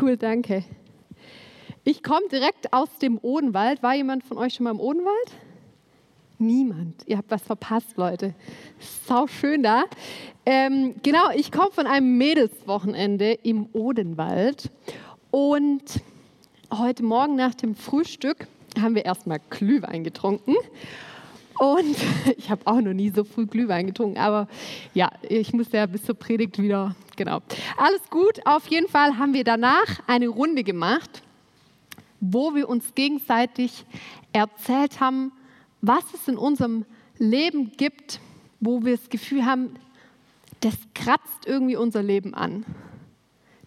[0.00, 0.62] Cool, danke.
[1.82, 3.82] Ich komme direkt aus dem Odenwald.
[3.82, 5.32] War jemand von euch schon mal im Odenwald?
[6.38, 7.02] Niemand.
[7.06, 8.34] Ihr habt was verpasst, Leute.
[8.78, 9.84] Sau schön da.
[10.46, 14.70] Ähm, genau, ich komme von einem Mädelswochenende im Odenwald.
[15.32, 15.82] Und
[16.72, 18.46] heute Morgen nach dem Frühstück
[18.80, 20.54] haben wir erstmal Glühwein getrunken.
[21.58, 21.96] Und
[22.36, 24.48] ich habe auch noch nie so früh Glühwein getrunken, aber
[24.94, 27.40] ja, ich muss ja bis zur Predigt wieder, genau.
[27.76, 31.22] Alles gut, auf jeden Fall haben wir danach eine Runde gemacht,
[32.20, 33.84] wo wir uns gegenseitig
[34.32, 35.32] erzählt haben,
[35.80, 36.84] was es in unserem
[37.18, 38.20] Leben gibt,
[38.60, 39.74] wo wir das Gefühl haben,
[40.60, 42.64] das kratzt irgendwie unser Leben an.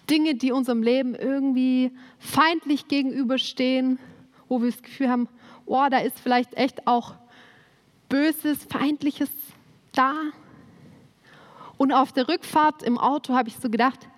[0.09, 3.99] Dinge, die unserem Leben irgendwie feindlich gegenüberstehen,
[4.49, 5.29] wo wir das Gefühl haben,
[5.65, 7.15] oh, da ist vielleicht echt auch
[8.11, 9.29] Böses, Feindliches
[9.93, 10.13] da.
[11.77, 14.09] Und auf der Rückfahrt im Auto habe ich so gedacht,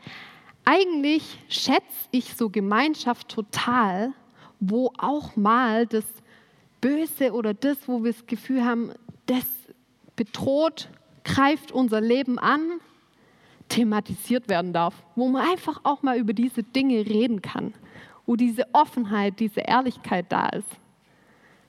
[0.65, 4.11] eigentlich schätze ich so Gemeinschaft total,
[4.59, 6.05] wo auch mal das
[6.81, 8.91] Böse oder das, wo wir das Gefühl haben,
[9.27, 9.45] das
[10.15, 10.89] bedroht,
[11.23, 12.79] greift unser Leben an,
[13.69, 17.75] thematisiert werden darf, wo man einfach auch mal über diese Dinge reden kann,
[18.25, 20.79] wo diese Offenheit, diese Ehrlichkeit da ist.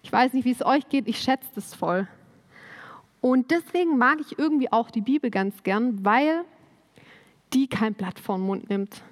[0.05, 2.07] Ich weiß nicht, wie es euch geht, ich schätze das voll.
[3.23, 6.45] Und deswegen mag ich irgendwie auch die Bibel ganz gern, weil
[7.55, 9.03] die kein Blatt vor den Mund nimmt.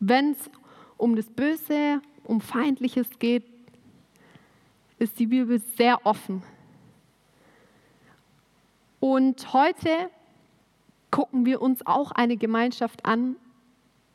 [0.00, 0.50] Wenn es
[0.98, 3.44] um das Böse, um Feindliches geht,
[4.98, 6.42] ist die Bibel sehr offen.
[9.00, 10.10] Und heute
[11.10, 13.36] gucken wir uns auch eine Gemeinschaft an,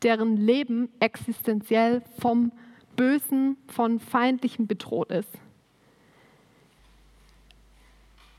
[0.02, 2.52] deren Leben existenziell vom
[2.94, 5.40] Bösen, von Feindlichen bedroht ist.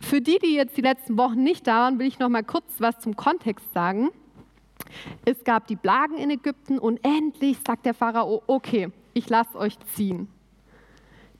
[0.01, 2.65] Für die, die jetzt die letzten Wochen nicht da waren, will ich noch mal kurz
[2.79, 4.09] was zum Kontext sagen.
[5.25, 9.77] Es gab die Plagen in Ägypten und endlich sagt der Pharao, okay, ich lasse euch
[9.95, 10.27] ziehen.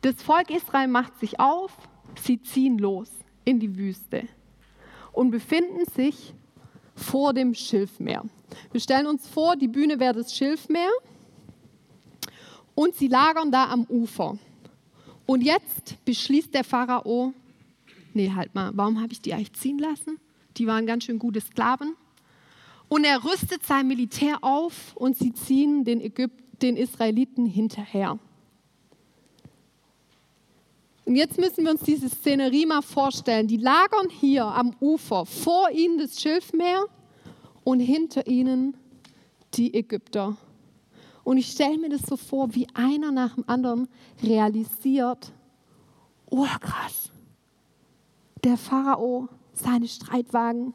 [0.02, 1.76] Das Volk Israel macht sich auf,
[2.22, 3.09] sie ziehen los
[3.44, 4.28] in die Wüste
[5.12, 6.34] und befinden sich
[6.96, 8.24] vor dem Schilfmeer.
[8.72, 10.91] Wir stellen uns vor, die Bühne wäre das Schilfmeer
[12.75, 14.38] und sie lagern da am Ufer.
[15.25, 17.34] Und jetzt beschließt der Pharao,
[18.14, 20.20] nee, halt mal, warum habe ich die eigentlich ziehen lassen?
[20.58, 21.96] Die waren ganz schön gute Sklaven.
[22.88, 28.20] Und er rüstet sein Militär auf und sie ziehen den, Ägypten, den Israeliten hinterher.
[31.06, 33.48] Und jetzt müssen wir uns diese Szenerie mal vorstellen.
[33.48, 36.86] Die lagern hier am Ufer, vor ihnen das Schilfmeer
[37.64, 38.78] und hinter ihnen
[39.56, 40.38] die Ägypter.
[41.24, 43.88] Und ich stelle mir das so vor, wie einer nach dem anderen
[44.24, 45.32] realisiert,
[46.30, 47.12] oh krass,
[48.44, 50.74] der Pharao, seine Streitwagen,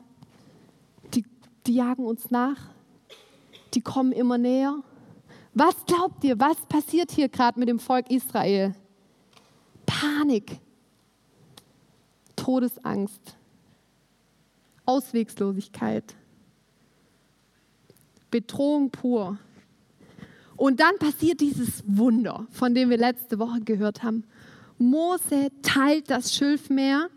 [1.14, 1.24] die,
[1.66, 2.70] die jagen uns nach,
[3.74, 4.82] die kommen immer näher.
[5.54, 8.74] Was glaubt ihr, was passiert hier gerade mit dem Volk Israel?
[9.86, 10.60] Panik,
[12.36, 13.36] Todesangst,
[14.84, 16.14] Auswegslosigkeit,
[18.30, 19.38] Bedrohung pur.
[20.56, 24.24] Und dann passiert dieses Wunder, von dem wir letzte Woche gehört haben.
[24.78, 27.08] Mose teilt das Schilfmeer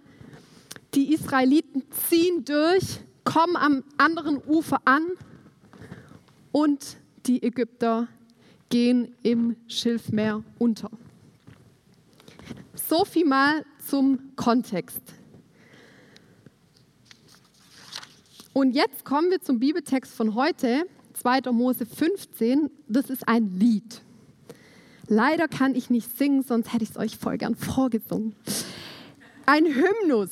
[0.99, 5.05] die Israeliten ziehen durch, kommen am anderen Ufer an
[6.51, 8.09] und die Ägypter
[8.67, 10.91] gehen im Schilfmeer unter.
[12.75, 15.01] So viel mal zum Kontext.
[18.51, 21.49] Und jetzt kommen wir zum Bibeltext von heute, 2.
[21.53, 22.69] Mose 15.
[22.89, 24.01] Das ist ein Lied.
[25.07, 28.35] Leider kann ich nicht singen, sonst hätte ich es euch voll gern vorgesungen.
[29.45, 30.31] Ein Hymnus.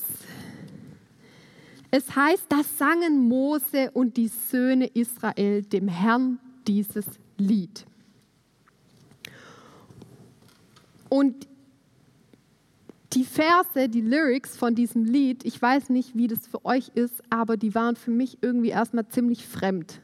[1.90, 7.06] Es heißt, da sangen Mose und die Söhne Israel dem Herrn dieses
[7.38, 7.86] Lied.
[11.10, 11.48] Und
[13.14, 17.24] die Verse, die Lyrics von diesem Lied, ich weiß nicht, wie das für euch ist,
[17.30, 20.02] aber die waren für mich irgendwie erstmal ziemlich fremd.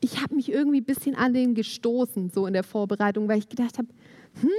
[0.00, 3.48] Ich habe mich irgendwie ein bisschen an den gestoßen, so in der Vorbereitung, weil ich
[3.48, 3.88] gedacht habe,
[4.40, 4.50] hm,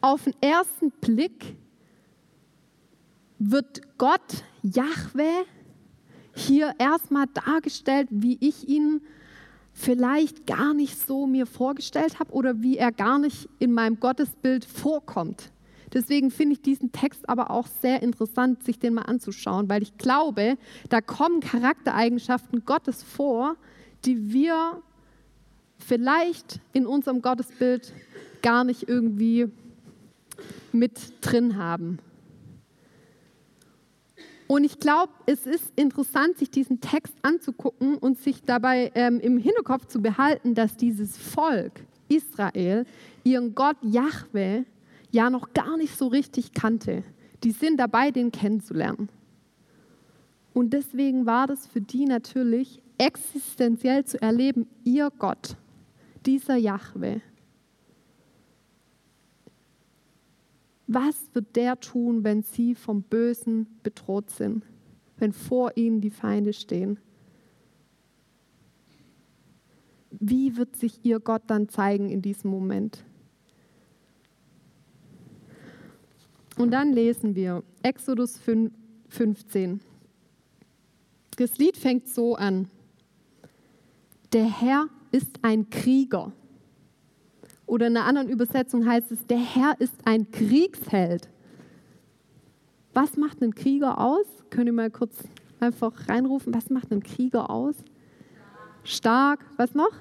[0.00, 1.56] auf den ersten Blick
[3.40, 5.46] wird Gott, Jahwe,
[6.34, 9.00] hier erstmal dargestellt, wie ich ihn
[9.72, 14.64] vielleicht gar nicht so mir vorgestellt habe oder wie er gar nicht in meinem Gottesbild
[14.64, 15.50] vorkommt.
[15.92, 19.96] Deswegen finde ich diesen Text aber auch sehr interessant, sich den mal anzuschauen, weil ich
[19.96, 20.56] glaube,
[20.88, 23.56] da kommen Charaktereigenschaften Gottes vor,
[24.04, 24.82] die wir
[25.78, 27.92] vielleicht in unserem Gottesbild
[28.42, 29.48] gar nicht irgendwie
[30.72, 31.98] mit drin haben.
[34.50, 39.38] Und ich glaube, es ist interessant, sich diesen Text anzugucken und sich dabei ähm, im
[39.38, 42.84] Hinterkopf zu behalten, dass dieses Volk Israel
[43.22, 44.64] ihren Gott Jahwe
[45.12, 47.04] ja noch gar nicht so richtig kannte.
[47.44, 49.08] Die sind dabei, den kennenzulernen.
[50.52, 55.54] Und deswegen war das für die natürlich existenziell zu erleben, ihr Gott,
[56.26, 57.22] dieser Jahwe.
[60.92, 64.64] Was wird der tun, wenn sie vom Bösen bedroht sind,
[65.18, 66.98] wenn vor ihnen die Feinde stehen?
[70.10, 73.04] Wie wird sich ihr Gott dann zeigen in diesem Moment?
[76.58, 78.40] Und dann lesen wir Exodus
[79.10, 79.80] 15.
[81.36, 82.68] Das Lied fängt so an.
[84.32, 86.32] Der Herr ist ein Krieger.
[87.70, 91.28] Oder in einer anderen Übersetzung heißt es, der Herr ist ein Kriegsheld.
[92.94, 94.26] Was macht einen Krieger aus?
[94.50, 95.16] Könnt ihr mal kurz
[95.60, 97.76] einfach reinrufen, was macht einen Krieger aus?
[98.82, 99.46] Stark.
[99.56, 99.92] Was noch?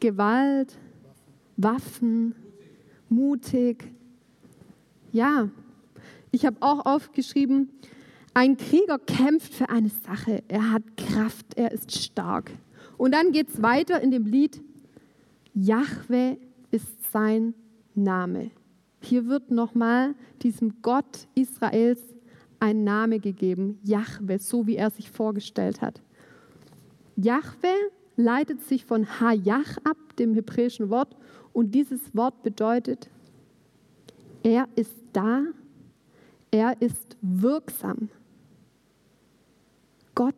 [0.00, 0.76] Gewalt,
[1.56, 2.34] Waffen,
[3.08, 3.84] mutig.
[5.12, 5.48] Ja,
[6.32, 7.70] ich habe auch aufgeschrieben,
[8.34, 10.42] ein Krieger kämpft für eine Sache.
[10.48, 12.50] Er hat Kraft, er ist stark.
[12.96, 14.60] Und dann geht es weiter in dem Lied,
[15.54, 16.36] Jahwe
[16.70, 17.54] ist sein
[17.94, 18.50] Name.
[19.00, 22.00] Hier wird nochmal diesem Gott Israels
[22.58, 26.02] ein Name gegeben, Jahwe, so wie er sich vorgestellt hat.
[27.16, 27.72] Jahwe
[28.16, 31.16] leitet sich von Hayach ab, dem hebräischen Wort,
[31.52, 33.08] und dieses Wort bedeutet,
[34.42, 35.44] er ist da,
[36.50, 38.08] er ist wirksam.
[40.14, 40.34] Gott,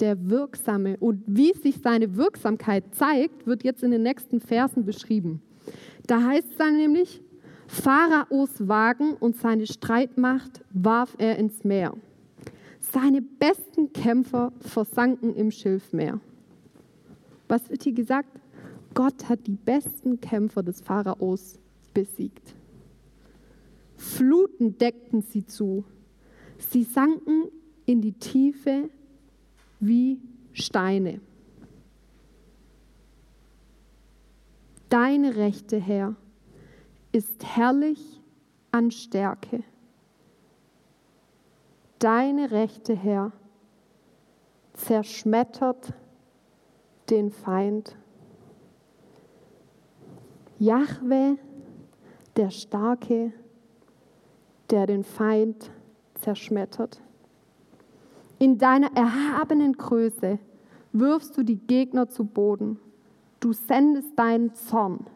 [0.00, 0.96] der Wirksame.
[0.98, 5.42] Und wie sich seine Wirksamkeit zeigt, wird jetzt in den nächsten Versen beschrieben.
[6.06, 7.22] Da heißt es dann nämlich,
[7.68, 11.94] Pharaos Wagen und seine Streitmacht warf er ins Meer.
[12.80, 16.18] Seine besten Kämpfer versanken im Schilfmeer.
[17.46, 18.40] Was wird hier gesagt?
[18.94, 21.60] Gott hat die besten Kämpfer des Pharaos
[21.94, 22.54] besiegt.
[23.96, 25.84] Fluten deckten sie zu.
[26.58, 27.44] Sie sanken
[27.86, 28.88] in die Tiefe
[29.80, 30.20] wie
[30.52, 31.20] Steine.
[34.88, 36.16] Deine rechte Herr
[37.12, 38.20] ist herrlich
[38.70, 39.62] an Stärke.
[41.98, 43.32] Deine rechte Herr
[44.72, 45.92] zerschmettert
[47.10, 47.96] den Feind.
[50.58, 51.36] Jahwe,
[52.36, 53.32] der Starke,
[54.70, 55.70] der den Feind
[56.14, 57.00] zerschmettert.
[58.40, 60.38] In deiner erhabenen Größe
[60.94, 62.80] wirfst du die Gegner zu Boden.
[63.38, 65.06] Du sendest deinen Zorn.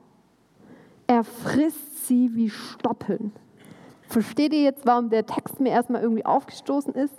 [1.07, 3.33] Er frisst sie wie Stoppeln.
[4.03, 7.15] Versteht ihr jetzt, warum der Text mir erstmal irgendwie aufgestoßen ist?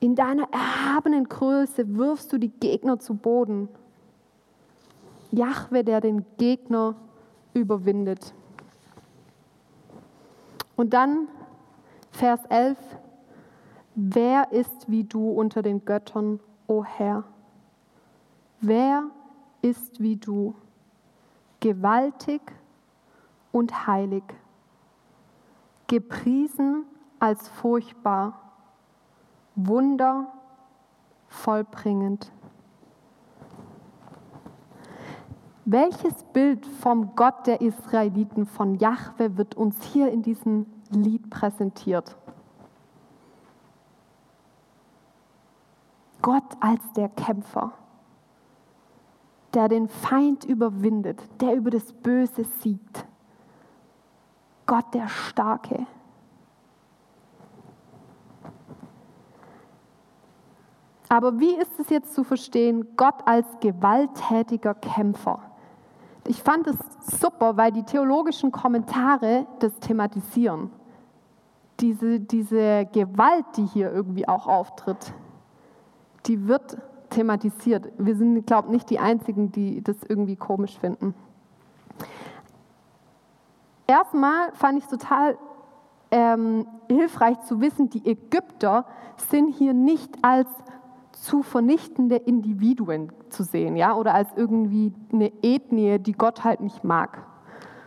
[0.00, 3.68] In deiner erhabenen Größe wirfst du die Gegner zu Boden.
[5.30, 6.96] Jahwe, der den Gegner
[7.54, 8.34] überwindet.
[10.74, 11.28] Und dann
[12.10, 12.76] Vers 11,
[14.00, 17.24] wer ist wie du unter den Göttern, o Herr?
[18.60, 19.04] Wer
[19.60, 20.54] ist wie du,
[21.58, 22.40] gewaltig
[23.50, 24.22] und heilig,
[25.88, 26.84] gepriesen
[27.18, 28.38] als furchtbar,
[29.56, 30.32] Wunder
[31.26, 32.30] vollbringend.
[35.64, 42.16] Welches Bild vom Gott der Israeliten, von Jahwe, wird uns hier in diesem Lied präsentiert?
[46.22, 47.72] Gott als der Kämpfer,
[49.54, 53.06] der den Feind überwindet, der über das Böse siegt.
[54.66, 55.86] Gott der Starke.
[61.08, 65.40] Aber wie ist es jetzt zu verstehen, Gott als gewalttätiger Kämpfer?
[66.26, 66.76] Ich fand es
[67.18, 70.70] super, weil die theologischen Kommentare das thematisieren.
[71.80, 75.14] Diese, diese Gewalt, die hier irgendwie auch auftritt,
[76.28, 76.78] die wird
[77.10, 77.90] thematisiert.
[77.98, 81.14] Wir sind, glaube ich, nicht die Einzigen, die das irgendwie komisch finden.
[83.86, 85.38] Erstmal fand ich es total
[86.10, 88.84] ähm, hilfreich zu wissen, die Ägypter
[89.30, 90.48] sind hier nicht als
[91.12, 96.84] zu vernichtende Individuen zu sehen, ja, oder als irgendwie eine Ethnie, die Gott halt nicht
[96.84, 97.26] mag,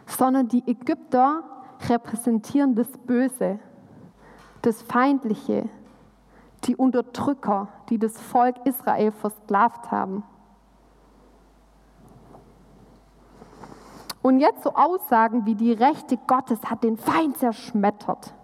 [0.06, 1.44] sondern die Ägypter
[1.88, 3.60] repräsentieren das Böse,
[4.62, 5.70] das Feindliche,
[6.66, 10.24] die Unterdrücker, die das Volk Israel versklavt haben.
[14.22, 18.36] Und jetzt so Aussagen wie die Rechte Gottes hat den Feind zerschmettert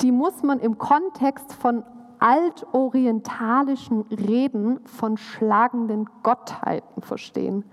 [0.00, 1.84] die muss man im Kontext von
[2.20, 7.64] altorientalischen Reden von schlagenden Gottheiten verstehen.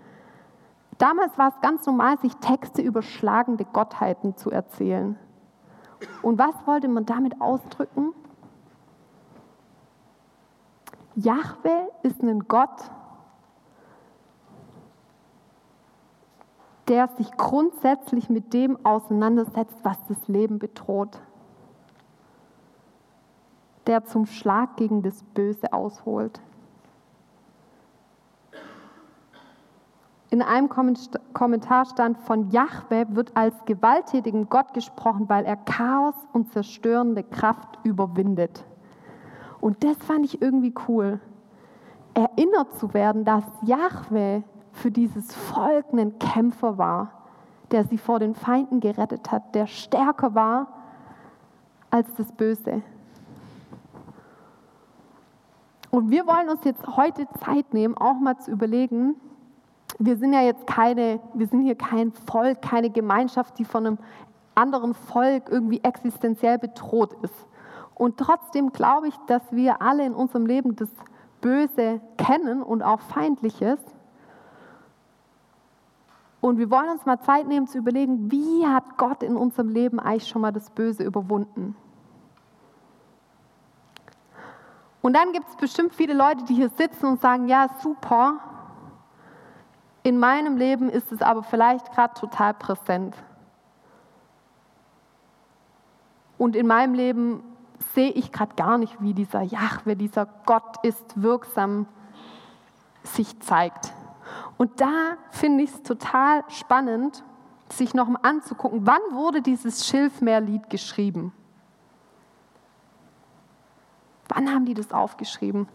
[0.98, 5.18] Damals war es ganz normal, sich Texte über schlagende Gottheiten zu erzählen.
[6.22, 8.14] Und was wollte man damit ausdrücken?
[11.16, 12.92] Jahwe ist ein Gott,
[16.88, 21.20] der sich grundsätzlich mit dem auseinandersetzt, was das Leben bedroht.
[23.88, 26.42] Der zum Schlag gegen das Böse ausholt.
[30.36, 36.52] In einem Kommentar stand, von Jahwe wird als gewalttätigen Gott gesprochen, weil er Chaos und
[36.52, 38.66] zerstörende Kraft überwindet.
[39.62, 41.22] Und das fand ich irgendwie cool.
[42.16, 47.12] Erinnert zu werden, dass Jahwe für dieses Volk ein Kämpfer war,
[47.72, 50.68] der sie vor den Feinden gerettet hat, der stärker war
[51.92, 52.82] als das Böse.
[55.92, 59.16] Und wir wollen uns jetzt heute Zeit nehmen, auch mal zu überlegen,
[59.98, 63.98] wir sind ja jetzt keine, wir sind hier kein Volk, keine Gemeinschaft, die von einem
[64.54, 67.48] anderen Volk irgendwie existenziell bedroht ist.
[67.94, 70.90] Und trotzdem glaube ich, dass wir alle in unserem Leben das
[71.40, 73.80] Böse kennen und auch Feindliches.
[76.42, 80.00] Und wir wollen uns mal Zeit nehmen zu überlegen, wie hat Gott in unserem Leben
[80.00, 81.76] eigentlich schon mal das Böse überwunden?
[85.02, 88.40] Und dann gibt es bestimmt viele Leute, die hier sitzen und sagen, ja, super,
[90.06, 93.16] in meinem Leben ist es aber vielleicht gerade total präsent.
[96.38, 97.44] Und in meinem Leben
[97.96, 101.88] sehe ich gerade gar nicht, wie dieser Jahwe, dieser Gott ist wirksam
[103.02, 103.94] sich zeigt.
[104.58, 107.24] Und da finde ich es total spannend,
[107.72, 111.34] sich noch mal anzugucken, wann wurde dieses Schilfmeerlied geschrieben?
[114.28, 115.68] Wann haben die das aufgeschrieben?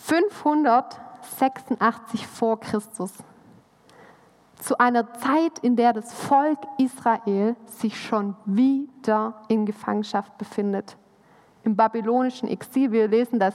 [0.00, 3.12] 500 86 vor Christus.
[4.56, 10.96] Zu einer Zeit, in der das Volk Israel sich schon wieder in Gefangenschaft befindet.
[11.62, 12.92] Im babylonischen Exil.
[12.92, 13.54] Wir lesen, dass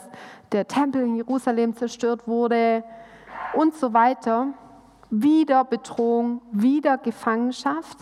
[0.52, 2.84] der Tempel in Jerusalem zerstört wurde
[3.54, 4.48] und so weiter.
[5.12, 7.98] Wieder Bedrohung, wieder Gefangenschaft.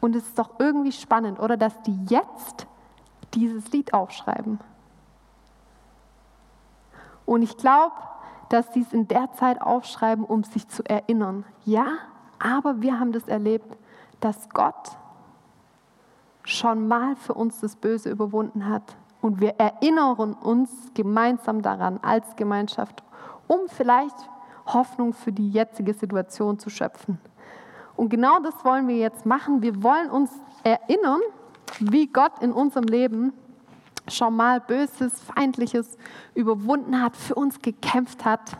[0.00, 2.66] Und es ist doch irgendwie spannend, oder, dass die jetzt
[3.34, 4.58] dieses Lied aufschreiben.
[7.30, 7.94] Und ich glaube,
[8.48, 11.44] dass sie es in der Zeit aufschreiben, um sich zu erinnern.
[11.64, 11.86] Ja,
[12.40, 13.76] aber wir haben das erlebt,
[14.18, 14.98] dass Gott
[16.42, 18.96] schon mal für uns das Böse überwunden hat.
[19.20, 23.04] Und wir erinnern uns gemeinsam daran als Gemeinschaft,
[23.46, 24.16] um vielleicht
[24.66, 27.20] Hoffnung für die jetzige Situation zu schöpfen.
[27.94, 29.62] Und genau das wollen wir jetzt machen.
[29.62, 30.32] Wir wollen uns
[30.64, 31.20] erinnern,
[31.78, 33.32] wie Gott in unserem Leben
[34.10, 35.96] schon mal Böses, Feindliches
[36.34, 38.56] überwunden hat, für uns gekämpft hat.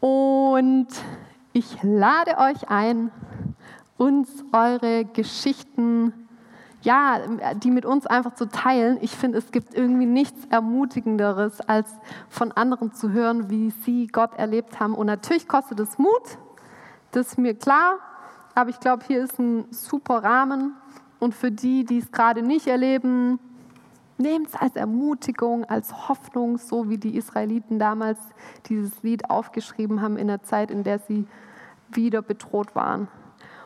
[0.00, 0.88] Und
[1.52, 3.10] ich lade euch ein,
[3.96, 6.12] uns eure Geschichten,
[6.82, 7.20] ja,
[7.54, 8.98] die mit uns einfach zu teilen.
[9.00, 11.90] Ich finde, es gibt irgendwie nichts Ermutigenderes, als
[12.28, 14.94] von anderen zu hören, wie sie Gott erlebt haben.
[14.94, 16.38] Und natürlich kostet es Mut,
[17.10, 17.98] das ist mir klar.
[18.54, 20.74] Aber ich glaube, hier ist ein super Rahmen.
[21.18, 23.40] Und für die, die es gerade nicht erleben,
[24.18, 28.18] Nehmt es als Ermutigung, als Hoffnung, so wie die Israeliten damals
[28.68, 31.26] dieses Lied aufgeschrieben haben in der Zeit, in der sie
[31.90, 33.06] wieder bedroht waren.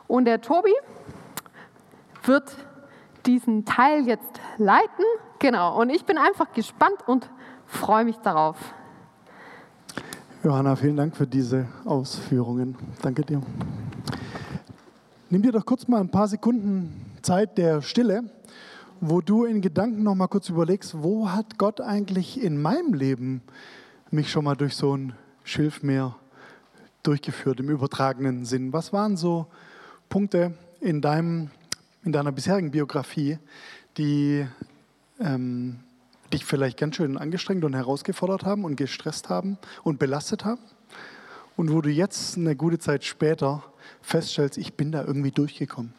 [0.07, 0.75] Und der Tobi
[2.25, 2.55] wird
[3.25, 5.05] diesen Teil jetzt leiten.
[5.39, 7.31] Genau, und ich bin einfach gespannt und
[7.67, 8.57] freue mich darauf.
[10.45, 12.77] Johanna, vielen Dank für diese Ausführungen.
[13.01, 13.41] Danke dir.
[15.31, 18.25] Nimm dir doch kurz mal ein paar Sekunden Zeit der Stille
[19.05, 23.43] wo du in Gedanken noch mal kurz überlegst, wo hat Gott eigentlich in meinem Leben
[24.13, 26.15] mich schon mal durch so ein Schilfmeer
[27.03, 28.73] durchgeführt im übertragenen Sinn?
[28.73, 29.49] Was waren so
[30.09, 31.51] Punkte in, deinem,
[32.05, 33.39] in deiner bisherigen Biografie,
[33.97, 34.47] die
[35.19, 35.81] ähm,
[36.33, 40.61] dich vielleicht ganz schön angestrengt und herausgefordert haben und gestresst haben und belastet haben?
[41.57, 43.65] Und wo du jetzt eine gute Zeit später
[44.01, 45.93] feststellst, ich bin da irgendwie durchgekommen.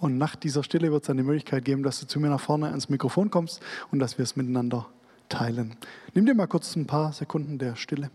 [0.00, 2.68] Und nach dieser Stille wird es eine Möglichkeit geben, dass du zu mir nach vorne
[2.68, 4.86] ans Mikrofon kommst und dass wir es miteinander
[5.28, 5.76] teilen.
[6.14, 8.10] Nimm dir mal kurz ein paar Sekunden der Stille.